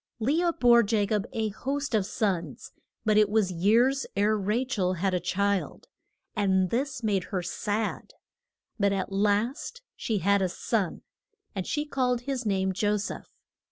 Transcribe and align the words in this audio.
Le 0.19 0.43
ah 0.43 0.51
bore 0.51 0.81
Ja 0.81 1.05
cob 1.05 1.27
a 1.31 1.49
host 1.49 1.93
of 1.93 2.07
sons, 2.07 2.71
but 3.05 3.19
it 3.19 3.29
was 3.29 3.51
years 3.51 4.07
ere 4.15 4.35
Ra 4.35 4.63
chel 4.67 4.93
had 4.93 5.13
a 5.13 5.19
child. 5.19 5.85
And 6.35 6.71
this 6.71 7.03
made 7.03 7.25
her 7.25 7.43
sad. 7.43 8.15
But 8.79 8.93
at 8.93 9.11
last 9.11 9.83
she 9.95 10.17
had 10.17 10.41
a 10.41 10.49
son, 10.49 11.03
and 11.53 11.67
she 11.67 11.85
called 11.85 12.21
his 12.21 12.47
name 12.47 12.73
Jo 12.73 12.97
seph. 12.97 13.29